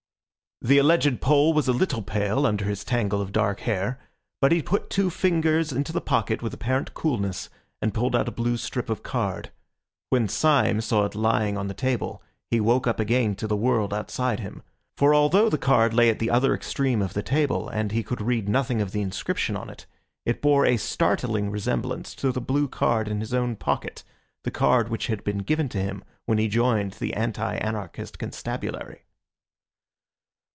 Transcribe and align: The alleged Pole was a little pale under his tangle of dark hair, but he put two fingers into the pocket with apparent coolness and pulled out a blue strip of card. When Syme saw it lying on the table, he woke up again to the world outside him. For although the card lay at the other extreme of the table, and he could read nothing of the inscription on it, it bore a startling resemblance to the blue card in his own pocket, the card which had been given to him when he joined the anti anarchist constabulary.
The 0.63 0.77
alleged 0.77 1.21
Pole 1.21 1.53
was 1.53 1.67
a 1.67 1.73
little 1.73 2.03
pale 2.03 2.45
under 2.45 2.65
his 2.65 2.83
tangle 2.83 3.19
of 3.19 3.31
dark 3.31 3.61
hair, 3.61 3.99
but 4.39 4.51
he 4.51 4.61
put 4.61 4.91
two 4.91 5.09
fingers 5.09 5.71
into 5.71 5.91
the 5.91 5.99
pocket 6.01 6.43
with 6.43 6.53
apparent 6.53 6.93
coolness 6.93 7.49
and 7.81 7.95
pulled 7.95 8.15
out 8.15 8.27
a 8.27 8.31
blue 8.31 8.57
strip 8.57 8.87
of 8.87 9.01
card. 9.01 9.49
When 10.11 10.27
Syme 10.29 10.79
saw 10.79 11.05
it 11.05 11.15
lying 11.15 11.57
on 11.57 11.67
the 11.67 11.73
table, 11.73 12.21
he 12.51 12.59
woke 12.59 12.85
up 12.85 12.99
again 12.99 13.33
to 13.37 13.47
the 13.47 13.55
world 13.57 13.91
outside 13.91 14.39
him. 14.39 14.61
For 14.95 15.15
although 15.15 15.49
the 15.49 15.57
card 15.57 15.95
lay 15.95 16.11
at 16.11 16.19
the 16.19 16.29
other 16.29 16.53
extreme 16.53 17.01
of 17.01 17.15
the 17.15 17.23
table, 17.23 17.67
and 17.67 17.91
he 17.91 18.03
could 18.03 18.21
read 18.21 18.47
nothing 18.47 18.81
of 18.83 18.91
the 18.91 19.01
inscription 19.01 19.55
on 19.57 19.67
it, 19.67 19.87
it 20.27 20.43
bore 20.43 20.67
a 20.67 20.77
startling 20.77 21.49
resemblance 21.49 22.13
to 22.13 22.31
the 22.31 22.39
blue 22.39 22.67
card 22.67 23.07
in 23.07 23.19
his 23.19 23.33
own 23.33 23.55
pocket, 23.55 24.03
the 24.43 24.51
card 24.51 24.89
which 24.89 25.07
had 25.07 25.23
been 25.23 25.39
given 25.39 25.69
to 25.69 25.79
him 25.79 26.03
when 26.27 26.37
he 26.37 26.47
joined 26.47 26.91
the 26.91 27.15
anti 27.15 27.55
anarchist 27.57 28.19
constabulary. 28.19 29.05